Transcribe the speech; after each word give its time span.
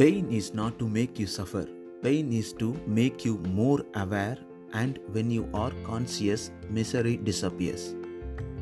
Pain 0.00 0.26
is 0.30 0.46
not 0.54 0.72
to 0.80 0.86
make 0.96 1.14
you 1.18 1.26
suffer. 1.36 1.66
Pain 2.02 2.26
is 2.40 2.48
to 2.58 2.66
make 2.96 3.16
you 3.26 3.32
more 3.56 3.80
aware 4.02 4.36
and 4.72 4.98
when 5.14 5.28
you 5.36 5.44
are 5.52 5.72
conscious, 5.88 6.42
misery 6.74 7.14
disappears. 7.28 7.82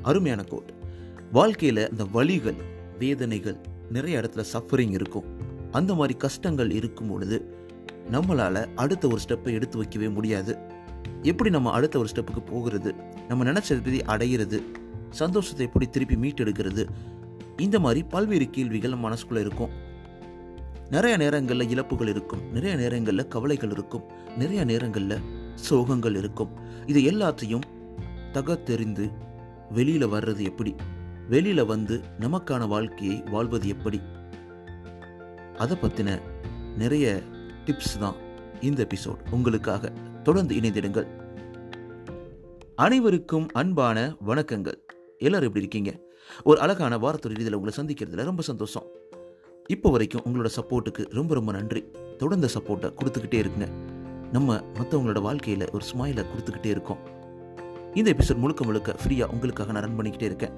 அருமையான 0.02 0.42
quote 0.42 0.70
வாழ்க்கையில் 1.32 1.90
இந்த 1.90 2.04
வலிகள் 2.04 2.56
வேதனைகள் 2.98 3.56
நிறைய 3.90 4.20
இடத்துல 4.20 4.44
suffering 4.52 4.90
இருக்கும். 4.90 5.24
அந்த 5.70 5.94
மாதிரி 5.94 6.18
கஷ்டங்கள் 6.18 6.70
இருக்கும் 6.70 7.08
பொழுது 7.08 7.54
நம்மளால் 8.12 8.68
அடுத்த 8.74 9.08
ஒரு 9.08 9.20
ஸ்டெப்பை 9.28 9.52
எடுத்து 9.52 9.78
வைக்கவே 9.78 10.08
முடியாது. 10.08 10.58
எப்படி 11.22 11.50
நம்ம 11.50 11.70
அடுத்த 11.70 11.98
ஒரு 11.98 12.08
ஸ்டெப்புக்கு 12.14 12.46
போகிறது? 12.46 12.94
நம்ம 13.28 13.44
நினச்சதை 13.44 13.98
பற்றி 13.98 14.00
அடையிறது? 14.06 14.62
சந்தோஷத்தை 15.10 15.66
எப்படி 15.66 15.88
திருப்பி 15.88 16.14
மீட்டெடுக்கிறது? 16.14 16.86
இந்த 17.56 17.80
மாதிரி 17.80 18.02
பல்வேறு 18.02 18.50
கேள்விகள் 18.50 18.90
நம்ம 18.90 19.10
மனசுக்குள்ளே 19.10 19.40
இருக்கும். 19.40 19.85
நிறைய 20.90 21.16
நேரங்களில் 21.16 21.68
இழப்புகள் 21.68 22.08
இருக்கும். 22.08 22.52
நிறைய 22.52 22.76
நேரங்களில் 22.76 23.28
கவலைகள் 23.28 23.70
இருக்கும். 23.70 24.02
நிறைய 24.38 24.64
நேரங்களில் 24.64 25.20
சோகங்கள் 25.70 26.16
இருக்கும். 26.16 26.50
இது 26.86 27.00
எல்லாத்தையும் 27.00 27.60
தகத்தெறிந்து 28.32 29.10
வெளியில் 29.70 30.06
வர்றது 30.06 30.44
எப்படி? 30.44 30.74
வெளியில் 31.28 31.64
வந்து 31.64 32.00
நமக்கான 32.20 32.68
வாழ்க்கையை 32.68 33.22
வாழ்வது 33.30 33.68
எப்படி? 33.68 34.00
அதை 35.56 35.76
பற்றின 35.76 36.20
நிறைய 36.76 37.22
டிப்ஸ் 37.64 37.98
தான் 38.00 38.14
இந்த 38.60 38.86
எபிசோட் 38.86 39.18
உங்களுக்காக 39.30 39.92
தொடர்ந்து 40.22 40.54
இணைந்திடுங்கள். 40.54 41.06
அனைவருக்கும் 42.74 43.48
அன்பான 43.52 44.16
வணக்கங்கள். 44.26 44.76
எல்லாரும் 45.18 45.48
எப்படி 45.48 45.66
இருக்கீங்க? 45.66 46.00
ஒரு 46.44 46.60
அழகான 46.60 46.98
வாரத்தொரு 46.98 47.28
ரீதியில் 47.28 47.54
உங்களை 47.54 47.78
சந்திக்கிறதுல 47.78 48.24
ரொம்ப 48.24 48.42
சந்தோஷம். 48.42 49.04
இப்போ 49.74 49.90
வரைக்கும் 49.90 50.22
உங்களோட 50.26 50.48
சப்போர்ட்டுக்கு 50.56 51.12
ரொம்ப 51.12 51.34
ரொம்ப 51.34 51.52
நன்றி. 51.52 51.80
தொடர்ந்த 52.18 52.48
சப்போர்ட்டை 52.54 52.88
கொடுத்துக்கிட்டே 52.98 53.38
இருக்குங்க. 53.42 53.68
நம்ம 54.32 54.58
மற்றவங்களோட 54.78 55.20
வாழ்க்கையில் 55.20 55.70
ஒரு 55.72 55.84
ஸ்மைலை 55.90 56.22
கொடுத்துக்கிட்டே 56.32 56.66
இருக்கோம். 56.66 57.00
இந்த 57.94 58.14
எபிசோட் 58.14 58.36
முழுக்க 58.36 58.64
முழுக்க 58.64 58.94
ஃப்ரீயாக 59.02 59.32
உங்களுக்காக 59.34 59.72
நான் 59.72 59.82
ரன் 59.82 59.98
பண்ணிக்கிட்டே 59.98 60.22
இருக்கேன். 60.22 60.54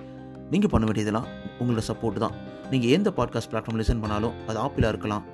நீங்கள் 0.50 0.70
பண்ண 0.70 0.86
வேண்டியதெல்லாம் 0.86 1.26
உங்களோட 1.60 1.82
சப்போர்ட் 1.90 2.14
தான். 2.14 2.34
நீங்கள் 2.70 2.90
எந்த 2.90 3.10
பாட்காஸ்ட் 3.16 3.50
பிளாட்ஃபார்ம் 3.52 3.80
லிசன் 3.80 4.00
பண்ணாலும் 4.00 4.34
அது 4.46 4.58
ஆப்பிளாக 4.58 4.88
இருக்கலாம் 4.88 5.24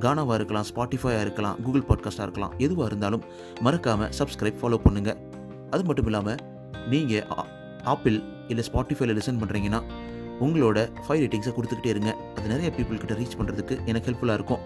கானாவாக 0.00 0.34
இருக்கலாம் 0.34 0.66
ஸ்பாட்டிஃபையாக 0.70 1.20
இருக்கலாம் 1.20 1.56
கூகுள் 1.62 1.88
பாட்காஸ்ட்டாக 1.88 2.22
இருக்கலாம் 2.22 2.52
எதுவாக 2.58 2.86
இருந்தாலும் 2.86 3.24
மறக்காமல் 3.60 4.12
சப்ஸ்கிரைப் 4.18 4.60
ஃபாலோ 4.62 4.78
பண்ணுங்கள் 4.86 5.18
அது 5.70 5.84
மட்டும் 5.84 6.06
இல்லாமல் 6.06 6.38
நீங்கள் 6.88 7.26
ஆப்பிள் 7.84 8.22
இல்லை 8.48 8.64
ஸ்பாட்டிஃபைல 8.72 9.14
லிசன் 9.14 9.40
பண்ணுறீங்கன்னா 9.40 9.80
உங்களோட 10.40 10.92
ஃபைவ் 11.08 11.22
ரேட்டிங்ஸை 11.22 11.52
கொடுத்துக்கிட்டே 11.56 11.86
இருங்க. 11.86 12.16
அது 12.34 12.48
நிறைய 12.48 12.72
பீப்புள் 12.76 13.00
கிட்ட 13.02 13.14
ரீச் 13.14 13.38
பண்ணுறதுக்கு 13.38 13.84
எனக்கு 13.84 14.10
ஹெல்ப்ஃபுல்லாக 14.10 14.32
இருக்கும். 14.32 14.58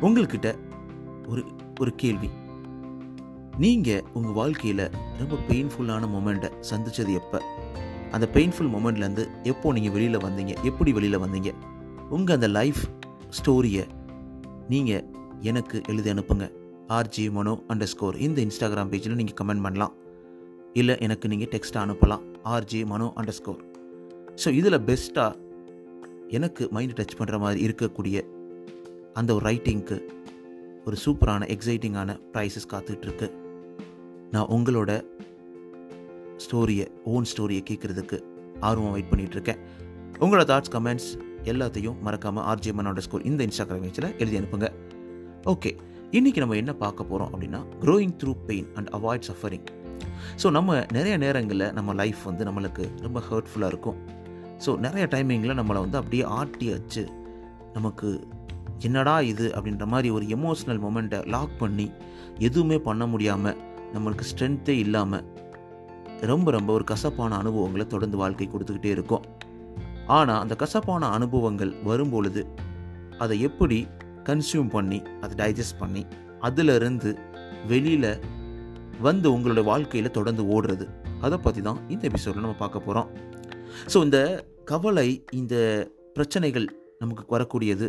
உங்கள்கிட்ட 0.00 0.54
ஒரு 1.26 1.44
ஒரு 1.80 1.94
கேள்வி. 1.94 2.30
நீங்கள் 3.58 4.02
உங்கள் 4.12 4.32
வாழ்க்கையில் 4.32 4.90
ரொம்ப 5.18 5.34
பெயின்ஃபுல்லான 5.48 6.08
மூமெண்ட்டை 6.14 6.60
சந்தித்தது 6.60 7.14
எப்போ? 7.14 7.42
அந்த 8.10 8.28
பெயின்ஃபுல் 8.32 8.70
மூமெண்ட்லேருந்து 8.74 9.26
எப்போ 9.42 9.72
நீங்கள் 9.72 9.92
வெளியில் 9.92 10.18
வந்தீங்க? 10.18 10.62
எப்படி 10.62 10.92
வெளியில் 10.92 11.18
வந்தீங்க? 11.18 11.52
உங்கள் 12.10 12.34
அந்த 12.34 12.48
லைஃப் 12.48 12.82
ஸ்டோரியை 13.38 13.86
நீங்கள் 14.68 15.04
எனக்கு 15.40 15.80
எழுதி 15.88 16.10
அனுப்புங்க. 16.10 16.52
ஆர்ஜி 16.88 17.30
மனோ 17.30 17.62
அண்டர் 17.68 17.92
ஸ்கோர் 17.92 18.16
இந்த 18.16 18.42
இன்ஸ்டாகிராம் 18.42 18.90
பேஜில் 18.92 19.14
நீங்கள் 19.14 19.46
கமெண்ட் 19.46 19.62
பண்ணலாம். 19.62 19.94
இல்லை 20.72 20.96
எனக்கு 21.00 21.28
நீங்கள் 21.28 21.48
டெக்ஸ்ட்டாக 21.48 21.86
அனுப்பலாம். 21.86 22.22
RJ 22.44 22.86
Mano 22.86 23.12
under 23.16 23.38
score 23.40 23.72
so 24.42 24.48
இதில் 24.58 24.84
பெஸ்ட்டாக 24.88 25.32
எனக்கு 26.36 26.62
மைண்ட் 26.74 26.94
டச் 26.98 27.16
பண்ணுற 27.18 27.36
மாதிரி 27.42 27.60
இருக்கக்கூடிய 27.66 28.16
அந்த 29.18 29.30
ஒரு 29.34 29.44
ரைட்டிங்க்கு 29.48 29.96
ஒரு 30.86 30.96
சூப்பரான 31.04 31.46
எக்ஸைட்டிங்கான 31.54 32.16
ப்ரைஸஸ் 32.32 32.66
காத்துட்ருக்கு. 32.72 33.26
நான் 34.34 34.50
உங்களோட 34.56 34.90
ஸ்டோரியை 36.44 36.86
ஓன் 37.12 37.28
ஸ்டோரியை 37.32 37.62
கேட்குறதுக்கு 37.70 38.18
ஆர்வம் 38.70 38.94
வெயிட் 38.96 39.10
பண்ணிகிட்ருக்கேன் 39.12 39.60
உங்களோட 40.24 40.44
தாட்ஸ் 40.50 40.72
கமெண்ட்ஸ் 40.74 41.10
எல்லாத்தையும் 41.52 41.96
மறக்காமல் 42.06 42.44
ஆர்ஜிஎம்என் 42.50 42.90
அண்டர் 42.90 43.06
ஸ்கோர் 43.06 43.26
இந்த 43.30 43.40
இன்ஸ்டாகிராம் 43.46 43.86
பேஜில் 43.86 44.08
எழுதி 44.22 44.36
அனுப்புங்க. 44.40 44.68
ஓகே 45.52 45.72
இன்றைக்கி 46.18 46.42
நம்ம 46.44 46.56
என்ன 46.62 46.72
பார்க்க 46.82 47.10
போகிறோம் 47.12 47.32
அப்படின்னா 47.34 47.62
growing 47.84 48.14
through 48.22 48.34
pain 48.50 48.68
and 48.74 48.90
avoid 48.98 49.26
suffering 49.30 49.66
so 50.42 50.50
நம்ம 50.56 50.76
நிறைய 50.96 51.14
நேரங்களில் 51.24 51.72
நம்ம 51.78 51.94
லைஃப் 52.02 52.20
வந்து 52.28 52.44
நம்மளுக்கு 52.48 52.84
ரொம்ப 53.06 53.18
ஹர்ட்ஃபுல்லாக 53.30 53.72
இருக்கும். 53.72 53.98
ஸோ 54.58 54.78
நிறைய 54.78 55.06
டைமிங்கில் 55.06 55.58
நம்மளை 55.58 55.80
வந்து 55.80 55.96
அப்படியே 55.96 56.22
ஆட்டி 56.22 56.70
வச்சு 56.70 57.08
நமக்கு 57.72 58.28
என்னடா 58.78 59.20
இது 59.20 59.52
அப்படின்ற 59.56 59.86
மாதிரி 59.86 60.10
ஒரு 60.10 60.26
எமோஷ்னல் 60.26 60.80
மூமெண்ட்டை 60.80 61.28
லாக் 61.28 61.58
பண்ணி 61.58 61.90
எதுவுமே 62.38 62.78
பண்ண 62.78 63.06
முடியாமல் 63.06 63.56
நம்மளுக்கு 63.92 64.24
ஸ்ட்ரென்த்தே 64.34 64.68
இல்லாமல் 64.68 65.24
ரொம்ப 66.20 66.50
ரொம்ப 66.50 66.72
ஒரு 66.72 66.84
கசப்பான 66.84 67.36
அனுபவங்களை 67.36 67.86
தொடர்ந்து 67.86 68.16
வாழ்க்கை 68.16 68.48
கொடுத்துக்கிட்டே 68.48 68.84
இருக்கும். 68.84 69.24
ஆனால் 70.06 70.40
அந்த 70.40 70.56
கசப்பான 70.56 71.06
அனுபவங்கள் 71.06 71.74
வரும்பொழுது 71.84 72.46
அதை 73.18 73.40
எப்படி 73.40 73.86
கன்சியூம் 74.24 74.70
பண்ணி 74.70 75.02
அதை 75.20 75.46
டைஜஸ்ட் 75.46 75.78
பண்ணி 75.78 76.06
அதிலிருந்து 76.40 77.18
வெளியில் 77.66 78.20
வந்து 79.00 79.38
உங்களோட 79.38 79.64
வாழ்க்கையில் 79.64 80.10
தொடர்ந்து 80.10 80.42
ஓடுறது 80.42 80.88
அதை 81.20 81.38
பற்றி 81.38 81.62
தான் 81.62 81.78
இந்த 81.88 82.08
எபிசோடில் 82.08 82.40
நம்ம 82.40 82.56
பார்க்க 82.58 82.78
போகிறோம் 82.78 83.10
ஸோ 83.92 84.00
இந்த 84.02 84.44
கவலை 84.64 85.24
இந்த 85.30 85.54
பிரச்சனைகள் 86.14 86.66
நமக்கு 86.98 87.24
வரக்கூடியது 87.36 87.86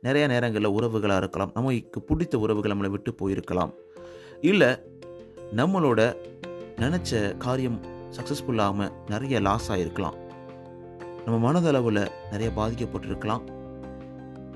நிறைய 0.00 0.26
நேரங்களில் 0.26 0.74
உறவுகளாக 0.76 1.16
இருக்கலாம். 1.16 1.52
நமக்கு 1.54 2.00
பிடித்த 2.00 2.38
உறவுகள் 2.38 2.72
நம்மளை 2.72 2.90
விட்டு 2.90 3.14
போயிருக்கலாம். 3.20 3.72
இல்லை 4.40 4.70
நம்மளோட 5.56 6.00
நினச்ச 6.76 7.36
காரியம் 7.36 7.78
சக்ஸஸ்ஃபுல்லாகாமல் 8.16 8.92
நிறைய 9.08 9.40
லாஸ் 9.40 9.72
ஆகிருக்கலாம் 9.72 10.16
நம்ம 11.24 11.36
மனதளவில் 11.46 12.02
நிறைய 12.30 12.50
பாதிக்கப்பட்டிருக்கலாம். 12.56 13.44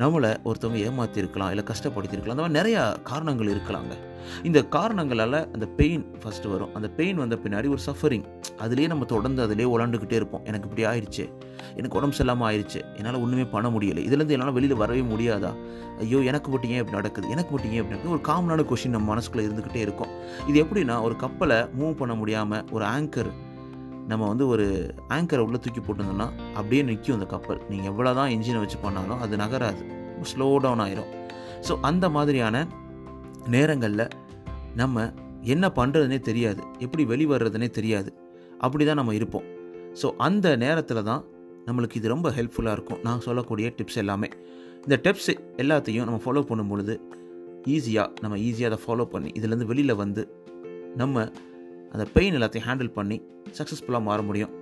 நம்மளை 0.03 0.31
ஒருத்தவங்க 0.49 0.79
ஏமாற்றிருக்கலாம் 0.89 1.53
இல்லை 1.53 1.65
கஷ்டப்படுத்தியிருக்கலாம் 1.73 2.37
அந்த 2.37 2.45
மாதிரி 2.45 2.59
நிறையா 2.61 2.83
காரணங்கள் 3.11 3.53
இருக்கலாங்க. 3.55 3.95
இந்த 4.49 4.59
காரணங்களால் 4.75 5.39
அந்த 5.55 5.67
பெயின் 5.79 6.05
ஃபஸ்ட்டு 6.21 6.51
வரும். 6.53 6.75
அந்த 6.79 6.89
பெயின் 6.99 7.21
வந்த 7.23 7.37
பின்னாடி 7.45 7.69
ஒரு 7.75 7.83
சஃபரிங் 7.87 8.27
அதுலேயே 8.65 8.89
நம்ம 8.93 9.05
தொடர்ந்து 9.05 9.41
அதிலே 9.43 9.67
உழண்டுக்கிட்டே 9.77 10.19
இருப்போம். 10.21 10.45
எனக்கு 10.51 10.69
இப்படி 10.69 10.85
ஆயிடுச்சு 10.91 11.25
எனக்கு 11.77 11.99
உடம்பு 11.99 12.17
சரியில்லாமல் 12.17 12.49
ஆயிடுச்சு 12.49 12.81
என்னால் 12.97 13.21
ஒன்றுமே 13.25 13.45
பண்ண 13.45 13.69
முடியலை. 13.71 14.03
இதுலேருந்து 14.09 14.37
என்னால் 14.37 14.53
வெளியில் 14.53 14.81
வரவே 14.83 15.03
முடியாதா? 15.13 15.53
ஐயோ 15.99 16.19
எனக்கு 16.31 16.51
மட்டும் 16.51 16.71
ஏன் 16.71 16.83
இப்படி 16.83 16.97
நடக்குது? 16.97 17.29
எனக்கு 17.29 17.51
மட்டும் 17.55 17.73
ஏன் 17.73 17.83
இப்படி 17.83 17.95
நடக்குது? 17.95 18.15
ஒரு 18.17 18.23
காமனான 18.31 18.67
கொஷின் 18.73 18.97
நம்ம 18.97 19.15
மனசுக்குள்ளே 19.15 19.47
இருந்துக்கிட்டே 19.47 19.83
இருக்கும். 19.87 20.13
இது 20.47 20.59
எப்படின்னா 20.65 20.97
ஒரு 21.03 21.17
கப்பலை 21.17 21.57
மூவ் 21.81 21.97
பண்ண 21.97 22.15
முடியாமல் 22.15 22.65
ஒரு 22.71 22.85
ஆங்கர் 22.85 23.33
நம்ம 24.13 24.29
வந்து 24.33 24.45
ஒரு 24.53 24.67
ஆங்கரை 25.17 25.43
உள்ளே 25.47 25.59
தூக்கி 25.65 25.81
போட்டிருந்தோம்னா 25.87 26.29
அப்படியே 26.59 26.83
நிற்கும் 26.91 27.17
அந்த 27.17 27.27
கப்பல். 27.35 27.61
நீங்கள் 27.71 27.91
எவ்வளோ 27.93 28.13
தான் 28.21 28.33
இன்ஜினை 28.37 28.61
வச்சு 28.65 28.79
பண்ணாலும் 28.85 29.21
அது 29.25 29.35
நகராது. 29.43 29.83
ஸ்லோ 30.31 30.49
டவுன் 30.65 30.83
ஆயிரும். 30.87 31.11
ஸோ 31.67 31.73
அந்த 31.91 32.07
மாதிரியான 32.17 32.57
நேரங்களில் 33.55 34.07
நம்ம 34.81 35.07
என்ன 35.55 35.67
பண்ணுறதுனே 35.79 36.19
தெரியாது. 36.29 36.63
எப்படி 36.85 37.05
வெளிவர்றதுனே 37.13 37.69
தெரியாது. 37.79 38.11
அப்படி 38.67 38.85
தான் 38.89 39.01
நம்ம 39.01 39.15
இருப்போம். 39.21 39.47
ஸோ 40.01 40.09
அந்த 40.27 40.49
நேரத்தில் 40.65 41.07
தான் 41.11 41.23
நம்மளுக்கு 41.69 41.99
இது 42.01 42.13
ரொம்ப 42.15 42.29
ஹெல்ப்ஃபுல்லாக 42.37 42.77
இருக்கும். 42.77 43.01
நான் 43.07 43.25
சொல்லக்கூடிய 43.27 43.67
டிப்ஸ் 43.79 43.99
எல்லாமே. 44.03 44.29
இந்த 44.85 44.97
டிப்ஸ் 45.07 45.33
எல்லாத்தையும் 45.63 46.07
நம்ம 46.09 46.21
ஃபாலோ 46.25 46.43
பண்ணும் 46.51 46.71
பொழுது 46.73 46.95
ஈஸியாக 47.75 48.09
நம்ம 48.23 48.37
ஈஸியாக 48.47 48.71
அதை 48.71 48.79
ஃபாலோ 48.85 49.05
பண்ணி 49.13 49.31
இதுலேருந்து 49.39 49.69
வெளியில் 49.73 49.95
வந்து 50.03 50.23
நம்ம 51.01 51.27
அந்த 51.95 52.05
பெயின் 52.17 52.37
எல்லாத்தையும் 52.39 52.67
ஹேண்டில் 52.69 52.93
பண்ணி 52.99 53.19
சக்ஸஸ்ஃபுல்லாக 53.59 54.03
மாற 54.09 54.21
முடியும். 54.31 54.53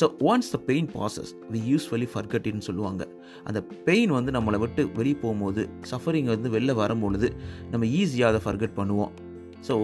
So 0.00 0.04
once 0.30 0.50
the 0.54 0.58
pain 0.68 0.88
passes 0.94 1.30
we 1.52 1.60
usually 1.70 2.06
ஃபர்கட்டின்னு 2.12 2.66
சொல்லுவாங்க. 2.68 3.02
அந்த 3.48 3.58
பெயின் 3.88 4.12
வந்து 4.18 4.30
நம்மளை 4.36 4.58
விட்டு 4.62 4.82
வெளியே 4.98 5.16
போகும்போது 5.24 5.62
சஃபரிங் 5.90 6.30
வந்து 6.34 6.50
வெளில 6.54 6.74
வரும்பொழுது 6.82 7.28
நம்ம 7.72 7.86
ஈஸியாக 8.00 8.30
அதை 8.32 8.40
ஃபர்கட் 8.46 8.76
பண்ணுவோம். 8.78 9.12
ஸோ 9.66 9.74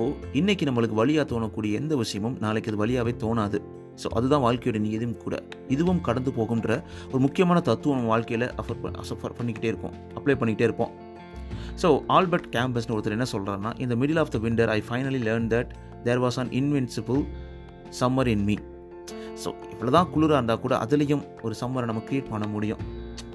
இன்றைக்கி 0.40 0.64
நம்மளுக்கு 0.68 0.96
வழியாக 1.00 1.26
தோணக்கூடிய 1.32 1.80
எந்த 1.80 1.96
விஷயமும் 2.02 2.38
நாளைக்கு 2.44 2.70
அது 2.72 2.80
வழியாகவே 2.84 3.12
தோணாது. 3.24 3.58
ஸோ 4.02 4.08
அதுதான் 4.18 4.42
வாழ்க்கையோட 4.46 4.78
நீதியும் 4.86 5.18
கூட. 5.24 5.36
இதுவும் 5.74 6.00
கடந்து 6.08 6.30
போகுன்ற 6.38 6.70
ஒரு 7.10 7.20
முக்கியமான 7.26 7.58
தத்துவம் 7.68 7.98
நம்ம 7.98 8.10
வாழ்க்கையில் 8.14 8.46
அஃபர் 8.62 8.80
அஃபர் 9.02 9.36
பண்ணிக்கிட்டே 9.38 9.70
இருக்கும். 9.72 9.94
அப்ளை 10.18 10.36
பண்ணிக்கிட்டே 10.40 10.68
இருப்போம். 10.68 10.92
ஸோ 11.82 11.88
ஆல்பர்ட் 12.16 12.48
கேம்பஸ்னு 12.56 12.94
ஒருத்தர் 12.96 13.16
என்ன 13.18 13.26
சொல்கிறாருன்னா 13.34 13.72
இந்த 13.84 13.94
middle 14.00 14.20
of 14.22 14.32
the 14.34 14.40
winter 14.46 14.72
I 14.76 14.80
finally 14.88 15.20
learn 15.28 15.48
that 15.54 15.70
there 16.06 16.20
was 16.24 16.38
an 16.42 16.52
invincible 16.60 17.20
summer 18.00 18.30
in 18.34 18.44
me 18.48 18.56
so 19.42 19.48
இவ்வளோ 19.72 19.90
தான் 19.96 20.08
குளிராக 20.14 20.38
இருந்தால் 20.38 20.62
கூட 20.64 20.74
அதுலேயும் 20.84 21.24
ஒரு 21.46 21.54
சம்மரை 21.60 21.86
நம்ம 21.90 22.00
க்ரியேட் 22.08 22.30
பண்ண 22.32 22.46
முடியும். 22.54 22.80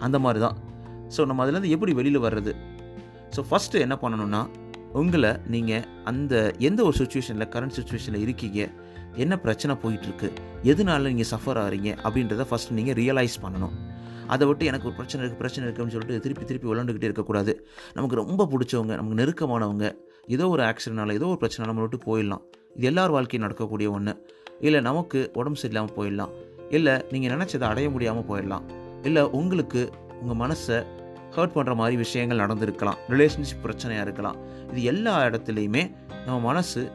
அந்த 0.05 0.17
மாதிரி 0.23 0.39
தான் 0.45 0.57
ஸோ 1.15 1.21
நம்ம 1.29 1.41
அதுலேருந்து 1.43 1.73
எப்படி 1.75 1.91
வெளியில் 1.99 2.25
வர்றது? 2.25 2.53
ஸோ 3.35 3.41
ஃபஸ்ட்டு 3.49 3.83
என்ன 3.85 3.95
பண்ணணும்னா 4.03 4.41
உங்களை 5.01 5.31
நீங்கள் 5.53 5.85
அந்த 6.09 6.33
எந்த 6.67 6.79
ஒரு 6.87 6.95
சுச்சுவேஷனில் 7.01 7.51
கரண்ட் 7.53 7.75
சுச்சுவேஷனில் 7.77 8.23
இருக்கீங்க 8.25 8.59
என்ன 9.23 9.33
பிரச்சனை 9.45 9.73
போயிட்டுருக்கு 9.83 10.27
எதனால 10.71 11.09
நீங்கள் 11.11 11.29
சஃபர் 11.31 11.59
ஆகிறீங்க 11.63 11.89
அப்படின்றத 12.05 12.45
ஃபஸ்ட்டு 12.49 12.77
நீங்கள் 12.79 12.97
ரியலைஸ் 13.01 13.37
பண்ணணும். 13.43 13.73
அதை 14.33 14.43
விட்டு 14.49 14.63
எனக்கு 14.71 14.87
ஒரு 14.89 14.95
பிரச்சனை 14.99 15.19
இருக்குது 15.21 15.41
பிரச்சனை 15.41 15.63
இருக்குன்னு 15.67 15.93
சொல்லிட்டு 15.95 16.21
திருப்பி 16.25 16.45
திருப்பி 16.49 16.67
விளாண்டுக்கிட்டே 16.71 17.07
இருக்கக்கூடாது. 17.09 17.53
நமக்கு 17.97 18.19
ரொம்ப 18.21 18.47
பிடிச்சவங்க 18.53 18.93
நமக்கு 18.99 19.19
நெருக்கமானவங்க 19.21 19.87
ஏதோ 20.27 20.49
ஒரு 20.49 20.63
ஆக்சிடென்ட்னால 20.63 21.13
ஏதோ 21.13 21.25
ஒரு 21.25 21.37
பிரச்சனை 21.37 21.73
நம்ம 21.73 21.87
விட்டு 21.87 21.97
போயிடலாம். 22.05 22.43
இது 22.75 22.85
எல்லார் 22.87 23.11
வாழ்க்கையும் 23.11 23.45
நடக்கக்கூடிய 23.47 23.91
ஒன்று 23.91 24.25
இல்லை 24.59 24.81
நமக்கு 24.81 25.31
உடம்பு 25.33 25.59
சரியில்லாமல் 25.61 25.95
போயிடலாம். 25.97 26.29
இல்லை 26.69 26.93
நீங்கள் 27.11 27.37
நினச்சதை 27.37 27.61
அடைய 27.61 27.89
முடியாமல் 27.89 28.23
போயிடலாம். 28.23 28.61
இல்லை 29.03 29.23
உங்களுக்கு 29.23 29.89
உங்கள் 30.21 30.39
மனசை 30.43 30.85
ஹர்ட் 31.35 31.55
பண்ணுற 31.55 31.75
மாதிரி 31.75 31.95
விஷயங்கள் 31.95 32.37
நடந்திருக்கலாம். 32.37 32.97
ரிலேஷன்ஷிப் 33.09 33.63
பிரச்சனையாக 33.63 34.01
இருக்கலாம். 34.01 34.37
இது 34.71 34.83
எல்லா 34.83 35.21
இடத்துலையுமே 35.21 35.95
நம்ம 36.25 36.39
மனசு 36.39 36.91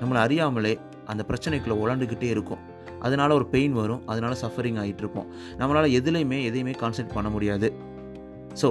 நம்மளை 0.00 0.14
அறியாமலே 0.14 0.78
அந்த 1.06 1.24
பிரச்சனைக்குள்ளே 1.28 1.76
உழண்டுக்கிட்டே 1.84 2.22
இருக்கும். 2.22 2.58
அதனால் 3.00 3.30
ஒரு 3.30 3.46
பெயின் 3.46 3.72
வரும். 3.72 4.06
அதனால் 4.06 4.36
சஃபரிங் 4.42 4.80
ஆகிட்டு 4.82 4.98
இருப்போம் 4.98 5.26
நம்மளால் 5.58 5.96
எதுலேயுமே 6.00 6.44
எதையுமே 6.44 6.70
கான்சென்ட் 6.70 7.14
பண்ண 7.14 7.30
முடியாது. 7.30 7.87
ஸோ 8.60 8.68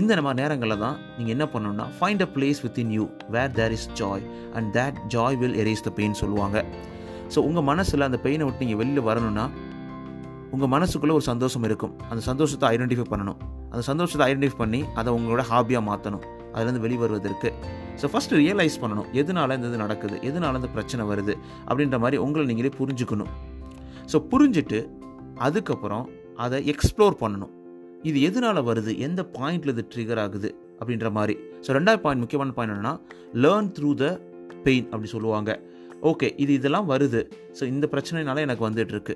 இந்த 0.00 0.12
நம்ம 0.18 0.32
நேரங்களில் 0.40 0.82
தான் 0.84 0.96
நீங்கள் 1.16 1.34
என்ன 1.36 1.44
பண்ணணும்னா 1.52 1.86
find 1.98 2.22
a 2.26 2.28
place 2.36 2.60
within 2.82 2.92
you 2.96 3.04
where 3.34 3.52
there 3.58 3.74
is 3.76 3.88
joy 4.00 4.24
and 4.56 4.68
that 4.76 4.98
joy 5.14 5.38
will 5.42 5.56
erase 5.62 5.84
the 5.88 5.92
pain 5.98 6.16
சொல்லுவாங்க. 6.22 6.58
ஸோ 7.34 7.38
உங்கள் 7.48 7.66
மனசில் 7.70 8.06
அந்த 8.08 8.18
பெயினை 8.24 8.44
விட்டு 8.46 8.64
நீங்கள் 8.64 8.80
வெளியில் 8.82 9.06
வரணும்னா 9.10 9.44
உங்கள் 10.54 10.70
மனசுக்குள்ளே 10.74 11.14
ஒரு 11.18 11.24
சந்தோஷம் 11.32 11.64
இருக்கும். 11.68 11.92
அந்த 12.10 12.20
சந்தோஷத்தை 12.28 12.68
ஐடென்டிஃபை 12.74 13.06
பண்ணணும். 13.12 13.38
அந்த 13.72 13.82
சந்தோஷத்தை 13.90 14.24
ஐடென்டிஃபை 14.30 14.58
பண்ணி 14.62 14.80
அதை 15.00 15.10
உங்களோட 15.18 15.42
ஹாபியாக 15.50 15.82
மாற்றணும் 15.90 16.24
அதுலேருந்து 16.54 16.82
வெளிவருவதற்கு 16.86 17.50
ஸோ 18.00 18.08
ஃபஸ்ட்டு 18.12 18.38
ரியலைஸ் 18.42 18.76
பண்ணணும். 18.82 19.08
எதனால 19.20 19.56
இந்த 19.58 19.68
இது 19.70 19.78
நடக்குது? 19.84 20.16
எதனால 20.28 20.60
இந்த 20.60 20.70
பிரச்சனை 20.76 21.02
வருது? 21.10 21.34
அப்படின்ற 21.68 21.98
மாதிரி 22.04 22.18
உங்களை 22.24 22.44
நீங்களே 22.50 22.72
புரிஞ்சுக்கணும். 22.80 23.30
ஸோ 24.12 24.18
புரிஞ்சுட்டு 24.32 24.80
அதுக்கப்புறம் 25.46 26.06
அதை 26.44 26.58
எக்ஸ்ப்ளோர் 26.72 27.16
பண்ணணும். 27.22 27.52
இது 28.08 28.18
எதனால 28.28 28.58
வருது? 28.70 28.92
எந்த 29.06 29.20
பாயிண்ட்ல 29.36 29.72
இது 29.74 29.84
ட்ரிகர் 29.94 30.20
ஆகுது? 30.24 30.50
அப்படின்ற 30.80 31.08
மாதிரி. 31.16 31.34
ஸோ 31.64 31.70
ரெண்டாவது 31.78 32.00
பாயிண்ட் 32.04 32.22
முக்கியமான 32.24 32.52
பாயிண்ட் 32.58 32.74
என்னன்னா 32.74 32.94
லேர்ன் 33.44 33.70
த்ரூ 33.78 33.90
த 34.02 34.06
பெயின் 34.66 34.86
அப்படி 34.92 35.08
சொல்லுவாங்க. 35.14 35.50
ஓகே 36.10 36.28
இது 36.42 36.52
இதெல்லாம் 36.58 36.88
வருது. 36.92 37.20
ஸோ 37.58 37.62
இந்த 37.72 37.88
பிரச்சனைனால 37.94 38.40
எனக்கு 38.46 38.64
வந்துட்டு 38.68 38.94
இருக்கு 38.96 39.14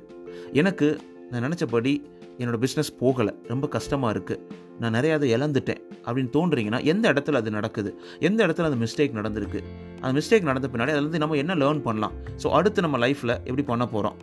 எனக்கு 0.60 0.88
நான் 1.30 1.44
நினச்சபடி 1.46 1.92
என்னோட 2.40 2.58
பிஸ்னஸ் 2.64 2.92
போகலை. 3.00 3.32
ரொம்ப 3.52 3.66
கஷ்டமாக 3.76 4.12
இருக்குது 4.14 4.62
நான் 4.80 4.94
நிறையா 4.96 5.14
அதை 5.18 5.28
இழந்துட்டேன். 5.36 5.80
அப்படின்னு 6.06 6.30
தோன்றீங்கன்னா 6.36 6.80
எந்த 6.92 7.04
இடத்துல 7.12 7.40
அது 7.42 7.50
நடக்குது? 7.50 7.90
எந்த 8.28 8.40
இடத்துல 8.46 8.68
அந்த 8.70 8.78
மிஸ்டேக் 8.84 9.16
நடந்திருக்கு? 9.18 9.60
அந்த 10.02 10.12
மிஸ்டேக் 10.18 10.48
நடந்த 10.50 10.68
பின்னாடி 10.72 10.94
அதுலேருந்து 10.94 11.22
நம்ம 11.24 11.36
என்ன 11.42 11.54
லேர்ன் 11.62 11.82
பண்ணலாம்? 11.88 12.14
ஸோ 12.42 12.46
அடுத்து 12.58 12.86
நம்ம 12.86 12.98
லைஃப்பில் 13.06 13.34
எப்படி 13.48 13.64
பண்ண 13.72 13.86
போகிறோம் 13.94 14.18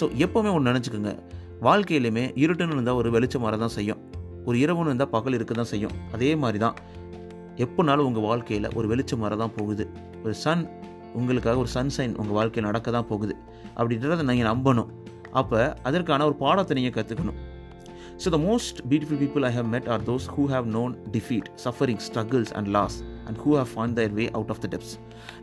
ஸோ 0.00 0.06
எப்போவுமே 0.24 0.50
ஒன்று 0.56 0.72
நினச்சிக்கோங்க. 0.72 1.12
வாழ்க்கையிலுமே 1.68 2.24
இருட்டுன்னு 2.42 2.74
இருந்தால் 2.76 2.98
ஒரு 3.00 3.08
வெளிச்சம் 3.16 3.44
வர 3.46 3.56
தான் 3.62 3.74
செய்யும். 3.78 4.00
ஒரு 4.48 4.56
இரவுன்னு 4.64 4.90
இருந்தால் 4.90 5.12
பகல் 5.16 5.36
இருக்க 5.38 5.54
தான் 5.60 5.70
செய்யும். 5.72 5.94
அதே 6.14 6.30
மாதிரி 6.42 6.60
தான் 6.64 6.76
எப்போனாலும் 7.64 8.06
உங்கள் 8.10 8.26
வாழ்க்கையில் 8.28 8.68
ஒரு 8.78 8.86
வெளிச்சம் 8.92 9.24
வர 9.26 9.36
தான் 9.42 9.54
போகுது. 9.58 9.86
ஒரு 10.24 10.34
சன் 10.44 10.64
உங்களுக்காக 11.18 11.58
ஒரு 11.64 11.70
சன்சைன் 11.76 12.14
உங்கள் 12.20 12.36
வாழ்க்கையில் 12.38 12.68
நடக்க 12.70 12.90
தான் 12.96 13.08
போகுது. 13.12 13.36
அப்படின்றத 13.78 14.22
நீங்கள் 14.30 14.50
நம்பணும். 14.52 14.90
அப்போ 15.40 15.60
அதற்கான 15.88 16.24
ஒரு 16.24 16.36
பாடத்தை 16.44 16.74
நீங்கள் 16.78 16.96
கற்றுக்கணும் 16.96 17.38
so 18.22 18.28
the 18.34 18.38
most 18.48 18.78
beautiful 18.90 19.20
people 19.20 19.44
I 19.48 19.52
have 19.58 19.68
met 19.74 19.88
are 19.88 20.02
those 20.08 20.24
who 20.36 20.42
have 20.54 20.66
known 20.78 20.94
defeat 21.16 21.48
suffering 21.64 22.00
struggles 22.06 22.52
and 22.58 22.68
loss 22.68 22.96
and 23.26 23.38
who 23.42 23.50
have 23.58 23.70
find 23.76 23.94
their 23.98 24.14
way 24.18 24.24
out 24.36 24.50
of 24.54 24.60
the 24.64 24.68
depths 24.72 24.94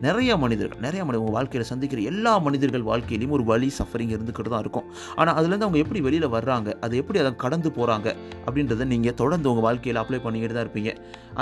நிறைய 0.06 0.31
மனிதர்கள் 0.44 0.81
நிறைய 0.85 1.01
மனிதர் 1.07 1.24
உங்கள் 1.24 1.35
வாழ்க்கையில் 1.38 1.68
சந்திக்கிற 1.71 2.01
எல்லா 2.12 2.33
மனிதர்கள் 2.45 2.85
வாழ்க்கையிலையும் 2.89 3.35
ஒரு 3.38 3.44
வழி 3.51 3.69
சஃபரிங் 3.77 4.13
இருந்துக்கிட்டு 4.15 4.51
தான் 4.53 4.63
இருக்கும். 4.65 4.88
ஆனால் 5.19 5.35
அதுலேருந்து 5.39 5.68
அவங்க 5.68 5.79
எப்படி 5.85 6.00
வெளியில் 6.07 6.27
வர்றாங்க 6.35 6.77
அது 6.88 6.97
எப்படி 7.01 7.19
அதை 7.24 7.31
கடந்து 7.44 7.71
போகிறாங்க 7.77 8.07
அப்படின்றத 8.45 8.88
நீங்கள் 8.94 9.18
தொடர்ந்து 9.21 9.50
உங்கள் 9.51 9.65
வாழ்க்கையில் 9.68 10.01
அப்ளை 10.03 10.19
பண்ணிக்கிட்டு 10.25 10.57
தான் 10.57 10.65
இருப்பீங்க. 10.68 10.94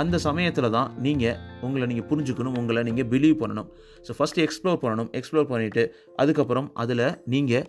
அந்த 0.02 0.20
சமயத்தில் 0.28 0.70
தான் 0.76 0.90
நீங்கள் 1.06 1.36
உங்களை 1.66 1.88
நீங்கள் 1.92 2.08
புரிஞ்சுக்கணும் 2.12 2.56
உங்களை 2.62 2.82
நீங்கள் 2.90 3.08
பிலீவ் 3.14 3.36
பண்ணணும். 3.42 3.68
ஸோ 4.06 4.14
ஃபஸ்ட்டு 4.18 4.44
எக்ஸ்ப்ளோர் 4.46 4.80
பண்ணணும் 4.84 5.10
எக்ஸ்ப்ளோர் 5.20 5.50
பண்ணிவிட்டு 5.52 5.84
அதுக்கப்புறம் 6.22 6.70
அதில் 6.84 7.06
நீங்கள் 7.34 7.66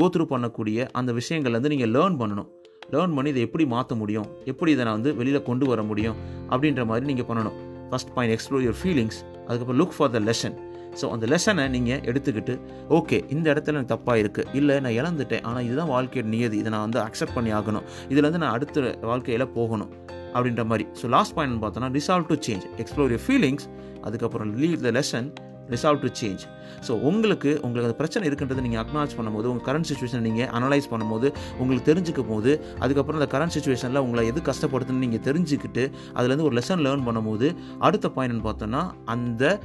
கோத்ரூ 0.00 0.24
பண்ணக்கூடிய 0.34 0.88
அந்த 1.00 1.10
விஷயங்கள்லேருந்து 1.20 1.74
நீங்கள் 1.74 1.92
லேர்ன் 1.96 2.18
பண்ணணும். 2.22 2.48
லேர்ன் 2.92 3.14
பண்ணி 3.16 3.30
இதை 3.34 3.42
எப்படி 3.46 3.64
மாற்ற 3.72 3.94
முடியும் 4.02 4.28
எப்படி 4.50 4.70
இதை 4.74 4.84
நான் 4.86 4.96
வந்து 4.98 5.10
வெளியில் 5.18 5.46
கொண்டு 5.48 5.64
வர 5.70 5.80
முடியும் 5.88 6.18
அப்படின்ற 6.52 6.82
மாதிரி 6.90 7.06
நீங்கள் 7.10 7.28
பண்ணணும். 7.30 7.56
First 7.90 8.14
point 8.14 8.34
explore 8.36 8.62
your 8.62 8.80
feelings 8.82 9.18
அதுக்கப்புறம் 9.48 9.80
look 9.80 9.94
for 9.96 10.10
the 10.10 10.18
lesson 10.18 10.56
so 11.00 11.10
அந்த 11.12 11.26
லெசனை 11.26 11.68
நீங்கள் 11.68 12.00
எடுத்துக்கிட்டு 12.00 12.54
ஓகே 12.88 13.24
இந்த 13.28 13.54
இடத்துல 13.54 13.74
எனக்கு 13.74 13.94
தப்பாக 13.94 14.22
இருக்குது 14.22 14.54
இல்லை 14.54 14.80
நான் 14.80 14.92
இழந்துட்டேன் 14.92 15.42
ஆனால் 15.42 15.64
இதுதான் 15.64 15.88
வாழ்க்கையோட 15.88 16.26
நியதி 16.26 16.56
இதை 16.56 16.70
நான் 16.70 16.80
வந்து 16.80 17.00
அக்செப்ட் 17.00 17.34
பண்ணி 17.34 17.52
ஆகணும் 17.52 17.84
இதுலேருந்து 18.08 18.38
நான் 18.38 18.52
அடுத்த 18.52 18.80
வாழ்க்கையில் 19.02 19.52
போகணும் 19.52 19.90
அப்படின்ற 20.34 20.64
மாதிரி. 20.64 20.86
ஸோ 21.02 21.08
லாஸ்ட் 21.08 21.34
பாயிண்ட் 21.34 21.62
பார்த்தோன்னா 21.62 21.90
resolve 21.92 22.26
to 22.26 22.34
change 22.46 22.64
explore 22.78 23.10
your 23.10 23.24
feelings 23.26 23.66
அதுக்கப்புறம் 24.02 24.54
leave 24.54 24.80
the 24.80 24.90
lesson 24.90 25.28
resolve 25.70 26.02
to 26.04 26.10
change 26.20 26.42
so 26.86 26.92
உங்களுக்கு 27.08 27.50
உங்களுக்கு 27.66 27.88
அந்த 27.88 27.98
பிரச்சனை 28.00 28.24
இருக்குன்றதை 28.30 28.62
நீங்கள் 28.66 28.82
அக்னாலஜ் 28.84 29.16
பண்ணும்போது 29.18 29.46
உங்கள் 29.52 29.66
கரண்ட் 29.68 29.88
சுச்சுவேஷனை 29.90 30.20
நீங்கள் 30.20 30.50
அனலைஸ் 30.58 30.90
பண்ணும்போது 30.92 31.28
உங்களுக்கு 31.58 31.86
தெரிஞ்சுக்கும் 31.90 32.30
போது 32.32 32.52
அதுக்கப்புறம் 32.78 33.20
அந்த 33.20 33.30
கரண்ட் 33.36 33.54
சுச்சுவேஷனில் 33.56 33.96
உங்களை 33.96 34.26
எது 34.26 34.42
கஷ்டப்படுத்துன்னு 34.50 35.04
நீங்கள் 35.06 35.24
தெரிஞ்சுக்கிட்டு 35.28 35.84
அதுலேருந்து 36.16 36.46
ஒரு 36.50 36.56
லெசன் 36.60 36.84
லேர்ன் 36.86 37.06
பண்ணும்போது 37.08 37.48
அடுத்த 37.78 38.08
பாயிண்ட் 38.08 38.46
பார்த்தோன்னா 38.48 38.82
அந்த 39.06 39.60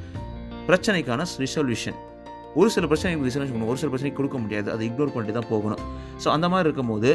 பிரச்சனைக்கான 0.69 1.21
ரிசல்யூஷன் 1.45 1.99
ஒரு 2.55 2.69
சில 2.69 2.87
பிரச்சனைக்கு 2.87 3.27
ரிசல்யூஷன் 3.29 3.53
பண்ணணும் 3.53 3.71
ஒரு 3.73 3.79
சில 3.81 3.89
பிரச்சனைக்கு 3.91 4.19
கொடுக்க 4.19 4.37
முடியாது. 4.37 4.67
அதை 4.71 4.83
இக்னோர் 4.89 5.13
பண்ணிட்டு 5.13 5.37
தான் 5.39 5.51
போகணும். 5.51 5.81
ஸோ 6.23 6.27
அந்த 6.27 6.47
மாதிரி 6.49 6.67
இருக்கும்போது 6.69 7.11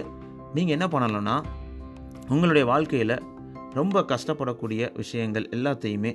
நீங்கள் 0.55 0.75
என்ன 0.77 0.87
பண்ணலாம்னா 0.95 1.37
உங்களுடைய 2.29 2.65
வாழ்க்கையில் 2.67 3.15
ரொம்ப 3.75 4.01
கஷ்டப்படக்கூடிய 4.13 4.91
விஷயங்கள் 4.97 5.47
எல்லாத்தையுமே 5.57 6.11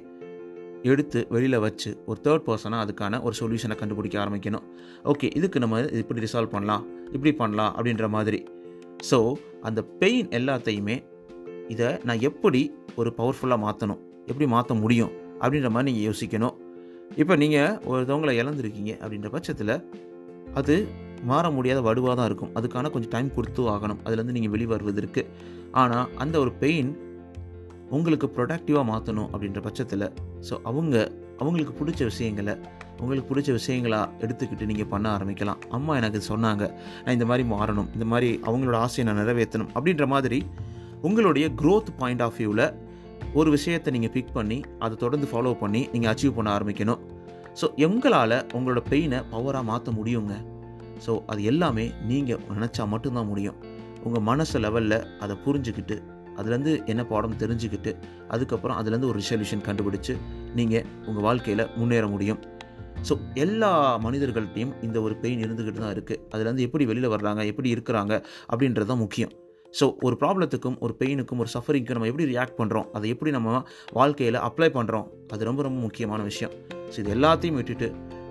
எடுத்து 0.92 1.20
வெளியில் 1.34 1.58
வச்சு 1.66 1.90
ஒரு 2.10 2.20
தேர்ட் 2.26 2.46
பர்சனாக 2.48 2.84
அதுக்கான 2.86 3.20
ஒரு 3.26 3.36
சொல்யூஷனை 3.40 3.76
கண்டுபிடிக்க 3.82 4.16
ஆரம்பிக்கணும். 4.24 4.66
ஓகே 5.12 5.28
இதுக்கு 5.38 5.58
நம்ம 5.64 5.82
இப்படி 6.02 6.24
ரிசால்வ் 6.26 6.54
பண்ணலாம்? 6.56 6.84
இப்படி 7.16 7.34
பண்ணலாம் 7.42 7.72
அப்படின்ற 7.78 8.08
மாதிரி. 8.16 8.40
ஸோ 9.10 9.20
அந்த 9.68 9.80
பெயின் 10.02 10.28
எல்லாத்தையுமே 10.40 10.98
இதை 11.74 11.90
நான் 12.08 12.24
எப்படி 12.30 12.62
ஒரு 13.02 13.10
பவர்ஃபுல்லாக 13.20 13.64
மாற்றணும் 13.66 14.02
எப்படி 14.30 14.48
மாற்ற 14.56 14.74
முடியும்? 14.84 15.14
அப்படின்ற 15.44 15.70
மாதிரி 15.76 15.88
நீங்கள் 15.92 16.08
யோசிக்கணும். 16.10 16.58
இப்போ 17.22 17.34
நீங்கள் 17.44 17.74
ஒருத்தவங்களை 17.92 18.34
இழந்திருக்கீங்க 18.42 18.92
அப்படின்ற 19.04 19.30
பட்சத்தில் 19.36 19.76
அது 20.60 20.76
மாற 21.30 21.46
முடியாத 21.58 21.80
வடுவாக 21.88 22.14
தான் 22.20 22.30
இருக்கும். 22.30 22.52
அதுக்கான 22.58 22.90
கொஞ்சம் 22.94 23.14
டைம் 23.16 23.30
கொடுத்து 23.36 23.62
ஆகணும். 23.74 24.00
அதுலேருந்து 24.06 24.36
நீங்கள் 24.38 24.54
வெளிவருவதற்கு. 24.56 25.22
ஆனால் 25.82 26.08
அந்த 26.24 26.36
ஒரு 26.44 26.52
பெயின் 26.64 26.90
உங்களுக்கு 27.96 28.28
ப்ரொடக்டிவாக 28.36 28.86
மாற்றணும் 28.92 29.30
அப்படின்ற 29.34 29.60
பட்சத்தில் 29.66 30.08
ஸோ 30.48 30.54
அவங்க 30.70 30.96
அவங்களுக்கு 31.42 31.74
பிடிச்ச 31.80 32.02
விஷயங்களை 32.12 32.54
உங்களுக்கு 33.02 33.28
பிடிச்ச 33.30 33.50
விஷயங்களாக 33.58 34.12
எடுத்துக்கிட்டு 34.24 34.66
நீங்கள் 34.70 34.90
பண்ண 34.92 35.06
ஆரம்பிக்கலாம். 35.16 35.62
அம்மா 35.78 35.94
எனக்கு 36.02 36.20
சொன்னாங்க 36.30 36.64
நான் 37.04 37.16
இந்த 37.18 37.26
மாதிரி 37.32 37.44
மாறணும் 37.54 37.90
இந்த 37.96 38.06
மாதிரி 38.12 38.30
அவங்களோட 38.50 38.78
ஆசையை 38.86 39.06
நான் 39.08 39.20
நிறைவேற்றணும் 39.22 39.72
அப்படின்ற 39.76 40.06
மாதிரி 40.14 40.40
உங்களுடைய 41.08 41.46
க்ரோத் 41.62 41.92
பாயிண்ட் 42.02 42.24
ஆஃப் 42.28 42.38
வியூவில் 42.40 42.66
ஒரு 43.40 43.50
விஷயத்தை 43.56 43.92
நீங்கள் 43.96 44.14
பிக் 44.16 44.34
பண்ணி 44.38 44.58
அதை 44.86 44.94
தொடர்ந்து 45.04 45.28
ஃபாலோ 45.32 45.52
பண்ணி 45.64 45.82
நீங்கள் 45.94 46.12
அச்சீவ் 46.14 46.38
பண்ண 46.38 46.50
ஆரம்பிக்கணும். 46.58 47.02
ஸோ 47.60 47.66
எங்களால் 47.88 48.38
உங்களோட 48.58 48.82
பெயினை 48.92 49.20
பவராக 49.34 49.70
மாற்ற 49.72 49.92
முடியுங்க? 50.00 50.36
ஸோ 51.06 51.14
அது 51.32 51.42
எல்லாமே 51.52 51.86
நீங்கள் 52.12 52.42
நினச்சா 52.58 52.84
மட்டும்தான் 52.94 53.30
முடியும். 53.32 53.60
உங்கள் 54.08 54.26
மனசு 54.30 54.58
லெவலில் 54.66 55.00
அதை 55.24 55.36
புரிஞ்சுக்கிட்டு 55.46 55.98
அதுலேருந்து 56.40 56.74
என்ன 56.94 57.02
பாடம் 57.12 57.38
தெரிஞ்சுக்கிட்டு 57.44 57.92
அதுக்கப்புறம் 58.36 58.78
அதுலேருந்து 58.80 59.10
ஒரு 59.12 59.18
ரிசல்யூஷன் 59.24 59.66
கண்டுபிடிச்சு 59.68 60.16
நீங்கள் 60.60 60.86
உங்கள் 61.10 61.26
வாழ்க்கையில் 61.28 61.66
முன்னேற 61.80 62.08
முடியும். 62.16 62.42
ஸோ 63.08 63.14
எல்லா 63.44 63.72
மனிதர்கள்ட்டையும் 64.04 64.74
இந்த 64.88 64.98
ஒரு 65.06 65.16
பெயின் 65.24 65.42
இருந்துக்கிட்டு 65.46 65.82
தான் 65.86 65.96
இருக்குது 65.96 66.20
அதுலேருந்து 66.34 66.66
எப்படி 66.68 66.84
வெளியில் 66.92 67.14
வர்றாங்க 67.16 67.42
எப்படி 67.52 67.70
இருக்கிறாங்க 67.76 68.14
அப்படின்றது 68.52 68.90
தான் 68.92 69.02
முக்கியம். 69.06 69.34
ஸோ 69.80 69.86
ஒரு 70.06 70.16
ப்ராப்ளத்துக்கும் 70.22 70.78
ஒரு 70.86 70.94
பெயினுக்கும் 71.00 71.40
ஒரு 71.44 71.50
சஃபரிங்க்கும் 71.54 71.98
நம்ம 71.98 72.10
எப்படி 72.12 72.26
ரியாக்ட் 72.32 72.58
பண்ணுறோம் 72.60 72.88
அதை 72.98 73.08
எப்படி 73.14 73.32
நம்ம 73.38 73.62
வாழ்க்கையில் 74.00 74.40
அப்ளை 74.48 74.70
பண்ணுறோம் 74.78 75.08
அது 75.36 75.48
ரொம்ப 75.50 75.62
ரொம்ப 75.68 75.80
முக்கியமான 75.88 76.22
விஷயம். 76.32 76.54
ஸோ 76.92 76.98
இது 77.04 77.12
எல்லாத்தையும் 77.18 77.58
விட்டுட்டு 77.60 77.88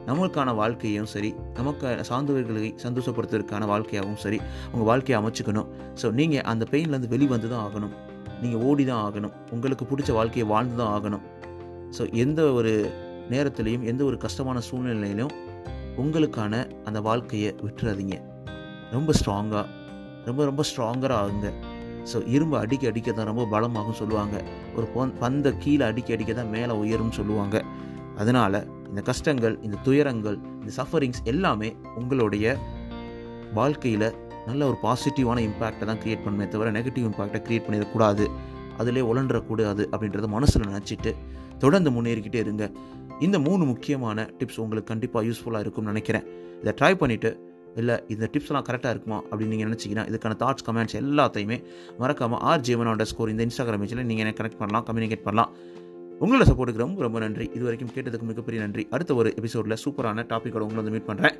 நம்மளுக்கான 0.06 0.54
வாழ்க்கையும் 0.61 1.11
சரி 1.12 1.30
நமக்கு 1.59 1.88
சார்ந்தவர்களை 2.09 2.71
சந்தோஷப்படுத்துவதற்கான 2.85 3.66
வாழ்க்கையாகவும் 3.73 4.21
சரி 4.25 4.38
உங்கள் 4.73 4.88
வாழ்க்கையை 4.90 5.18
அமைச்சுக்கணும். 5.21 5.68
ஸோ 6.00 6.06
நீங்கள் 6.21 6.44
அந்த 6.52 6.66
பெயின்லேருந்து 6.73 7.12
வெளிவந்து 7.14 7.50
தான் 7.52 7.62
ஆகணும். 7.66 7.94
நீங்கள் 8.42 8.62
ஓடி 8.68 8.85
தான் 8.90 9.02
ஆகணும். 9.09 9.35
உங்களுக்கு 9.56 9.87
பிடிச்ச 9.90 10.12
வாழ்க்கையை 10.18 10.47
வாழ்ந்து 10.52 10.76
தான் 10.80 10.92
ஆகணும். 10.97 11.25
ஸோ 11.99 12.04
எந்த 12.25 12.42
ஒரு 12.59 12.73
நேரத்துலையும் 13.35 13.85
எந்த 13.90 14.02
ஒரு 14.11 14.16
கஷ்டமான 14.25 14.59
சூழ்நிலையிலும் 14.68 15.32
உங்களுக்கான 16.02 16.54
அந்த 16.88 16.99
வாழ்க்கையை 17.09 17.50
விட்டுறாதீங்க. 17.66 18.16
ரொம்ப 18.97 19.12
ஸ்ட்ராங்காக 19.18 19.66
ரொம்ப 20.26 20.40
ரொம்ப 20.49 20.62
ஸ்ட்ராங்கராக 20.71 21.23
ஆகுங்க. 21.23 21.49
ஸோ 22.11 22.18
இரும்பு 22.35 22.56
அடிக்க 22.64 22.85
அடிக்க 22.90 23.11
தான் 23.18 23.28
ரொம்ப 23.30 23.44
பலமாகும் 23.54 23.99
சொல்லுவாங்க. 24.00 24.37
ஒரு 24.76 24.87
பொன் 24.94 25.12
பந்தை 25.23 25.50
கீழே 25.64 25.85
அடிக்க 25.90 26.14
அடிக்க 26.16 26.32
தான் 26.40 26.52
மேலே 26.56 26.73
உயரும்னு 26.82 27.18
சொல்லுவாங்க. 27.21 27.56
அதனால் 28.23 28.59
இந்த 28.92 29.02
கஷ்டங்கள் 29.11 29.54
இந்த 29.66 29.76
துயரங்கள் 29.87 30.38
இந்த 30.61 30.72
சஃபரிங்ஸ் 30.78 31.22
எல்லாமே 31.32 31.68
உங்களுடைய 32.00 32.46
வாழ்க்கையில் 33.58 34.08
நல்ல 34.49 34.62
ஒரு 34.70 34.76
பாசிட்டிவான 34.87 35.40
இம்பேக்டை 35.49 35.84
தான் 35.90 36.00
க்ரியேட் 36.02 36.25
பண்ணுமே 36.25 36.46
தவிர 36.54 36.70
நெகட்டிவ் 36.78 37.06
இம்பாக்டை 37.08 37.40
க்ரியேட் 37.46 37.66
பண்ணிடக்கூடாது. 37.66 38.25
அதிலே 38.80 39.02
உழன்றக்கூடாது 39.11 39.82
அப்படின்றத 39.92 40.28
மனசில் 40.37 40.68
நினச்சிட்டு 40.70 41.11
தொடர்ந்து 41.62 41.90
முன்னேறிக்கிட்டே 41.96 42.40
இருங்க. 42.44 42.66
இந்த 43.26 43.37
மூணு 43.46 43.62
முக்கியமான 43.72 44.28
டிப்ஸ் 44.38 44.61
உங்களுக்கு 44.64 44.90
கண்டிப்பாக 44.92 45.26
யூஸ்ஃபுல்லாக 45.28 45.64
இருக்கும்னு 45.64 45.92
நினைக்கிறேன். 45.92 46.26
இதை 46.62 46.72
ட்ரை 46.80 46.92
பண்ணிவிட்டு 47.02 47.30
இல்லை 47.80 47.96
இந்த 48.14 48.25
டிப்ஸ்லாம் 48.32 48.64
கரெக்டாக 48.68 48.94
இருக்குமா 48.94 49.18
அப்படின்னு 49.28 49.52
நீங்கள் 49.54 49.68
நினச்சிங்கன்னா 49.68 50.04
இதுக்கான 50.11 50.37
தாட்ஸ் 50.42 50.66
கமெண்ட்ஸ் 50.66 50.96
எல்லாத்தையுமே 51.02 51.58
மறக்காமல் 52.00 52.42
ஆர் 52.50 52.64
ஜீவன் 52.68 52.90
அண்டர் 52.92 53.11
ஸ்கோர் 53.12 53.32
இந்த 53.34 53.44
இன்ஸ்டாகிராம் 53.49 53.84
பேஜில் 53.84 54.02
நீங்கள் 54.11 54.25
எனக்கு 54.25 54.40
கனெக்ட் 54.40 54.61
பண்ணலாம் 54.62 54.84
கம்யூனிகேட் 54.88 55.25
பண்ணலாம். 55.28 55.52
உங்களோட 56.23 56.45
சப்போர்ட்டுக்கு 56.49 56.85
ரொம்ப 56.85 57.00
ரொம்ப 57.05 57.19
நன்றி. 57.25 57.47
இது 57.57 57.64
வரைக்கும் 57.67 57.93
கேட்டதுக்கு 57.95 58.26
மிகப்பெரிய 58.31 58.59
நன்றி. 58.64 58.83
அடுத்த 58.95 59.12
ஒரு 59.21 59.29
எபிசோடில் 59.41 59.81
சூப்பரான 59.85 60.25
டாப்பிக்கோட 60.33 60.62
உங்களை 60.67 60.81
வந்து 60.83 60.95
மீட் 60.97 61.11
பண்ணுறேன் 61.11 61.37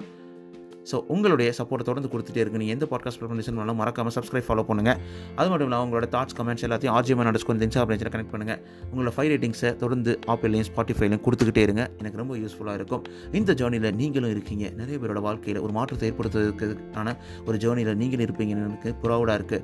ஸோ 0.91 0.97
உங்களுடைய 1.15 1.49
சப்போர்ட்டை 1.59 1.85
தொடர்ந்து 1.89 2.09
கொடுத்துட்டே 2.13 2.41
இருக்கு 2.43 2.61
நீங்கள் 2.63 2.77
எந்த 2.77 2.87
பாட்காஸ்ட் 2.93 3.19
ப்ளேட்ஃபார்ம் 3.21 3.59
பண்ணாலும் 3.59 3.79
மறக்காமல் 3.81 4.15
சப்ஸ்கிரைப் 4.17 4.47
ஃபாலோ 4.47 4.65
பண்ணுங்கள் 4.71 4.99
அது 5.39 5.49
மட்டும் 5.51 5.69
இல்லாமல் 5.69 5.87
உங்களோட 5.87 6.07
தாட்ஸ் 6.15 6.37
கமெண்ட்ஸ் 6.39 6.65
எல்லாத்தையும் 6.69 6.95
RGM 6.97 7.21
under 7.25 7.43
score 7.43 7.63
insta 7.67 7.85
connect 8.15 8.33
பண்ணுங்கள் 8.35 8.61
உங்களோட 8.91 9.13
ஃபைவ் 9.17 9.31
ரேட்டிங்ஸை 9.33 9.71
தொடர்ந்து 9.83 10.13
ஆப்பிள்லையும் 10.35 10.69
ஸ்பாட்டிஃபைலையும் 10.71 11.25
கொடுத்துக்கிட்டே 11.27 11.65
இருங்க. 11.69 11.85
எனக்கு 12.01 12.21
ரொம்ப 12.23 12.37
யூஸ்ஃபுல்லாக 12.43 12.79
இருக்கும். 12.81 13.05
இந்த 13.41 13.55
ஜேர்னியில் 13.61 13.91
நீங்களும் 14.03 14.33
இருக்கீங்க. 14.37 14.65
நிறைய 14.81 14.99
பேரோட 15.03 15.23
வாழ்க்கையில் 15.29 15.65
ஒரு 15.67 15.75
மாற்றத்தை 15.79 16.09
ஏற்படுத்துவதற்கான 16.13 17.15
ஒரு 17.49 17.59
ஜேர்னியில் 17.65 18.01
நீங்களும் 18.03 18.27
இருப்பீங்கன்னு 18.29 18.67
எனக்கு 18.71 18.93
ப்ரௌடாக 19.05 19.39
இருக்குது 19.41 19.63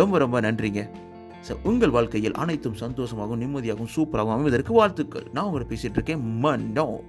ரொம்ப 0.00 0.18
ரொம்ப 0.24 0.40
நன்றிங்க. 0.48 0.82
உங்கள் 1.62 1.90
வாழ்க்கையில் 1.90 2.34
அனைத்தும் 2.34 2.76
சந்தோஷமாகவும் 2.80 3.40
நிம்மதியாகவும் 3.40 3.86
சூப்பராகவும் 3.96 4.32
அமைவதற்கு 4.32 4.72
வாழ்த்துக்கள். 4.72 5.26
நான் 5.32 5.44
உங்களை 5.44 5.66
பேசிகிட்டு 5.66 5.90
இருக்கேன் 5.90 6.38
மன்னோ. 6.38 7.00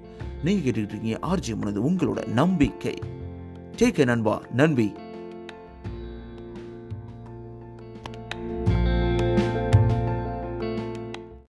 நீங்கள் 0.43 0.71
கேட்டுக்கிட்டு 0.73 0.88
இருக்கீங்க 0.88 1.19
ஆர்ஜி 1.21 1.55
மனது 1.55 1.81
உங்களோட 1.89 2.27
நம்பிக்கை. 2.27 2.93
டேக் 3.77 4.05
நண்பா. 4.05 4.41
நன்பி 4.55 4.93